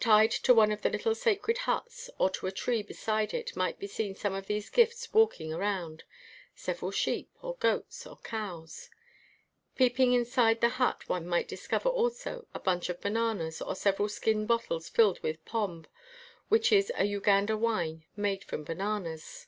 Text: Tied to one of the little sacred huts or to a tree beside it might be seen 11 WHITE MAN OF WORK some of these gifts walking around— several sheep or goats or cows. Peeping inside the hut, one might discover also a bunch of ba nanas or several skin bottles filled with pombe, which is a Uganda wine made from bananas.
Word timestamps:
Tied 0.00 0.32
to 0.32 0.52
one 0.52 0.72
of 0.72 0.82
the 0.82 0.90
little 0.90 1.14
sacred 1.14 1.58
huts 1.58 2.10
or 2.18 2.28
to 2.30 2.48
a 2.48 2.50
tree 2.50 2.82
beside 2.82 3.32
it 3.32 3.54
might 3.54 3.78
be 3.78 3.86
seen 3.86 4.06
11 4.10 4.16
WHITE 4.16 4.16
MAN 4.16 4.16
OF 4.16 4.16
WORK 4.16 4.22
some 4.22 4.34
of 4.34 4.46
these 4.48 4.70
gifts 4.70 5.14
walking 5.14 5.52
around— 5.54 6.02
several 6.56 6.90
sheep 6.90 7.30
or 7.42 7.54
goats 7.58 8.04
or 8.04 8.16
cows. 8.24 8.90
Peeping 9.76 10.14
inside 10.14 10.60
the 10.60 10.68
hut, 10.80 11.08
one 11.08 11.28
might 11.28 11.46
discover 11.46 11.90
also 11.90 12.48
a 12.52 12.58
bunch 12.58 12.88
of 12.88 13.00
ba 13.00 13.08
nanas 13.10 13.62
or 13.62 13.76
several 13.76 14.08
skin 14.08 14.46
bottles 14.46 14.88
filled 14.88 15.20
with 15.22 15.44
pombe, 15.44 15.86
which 16.48 16.72
is 16.72 16.90
a 16.96 17.04
Uganda 17.04 17.56
wine 17.56 18.04
made 18.16 18.42
from 18.42 18.64
bananas. 18.64 19.46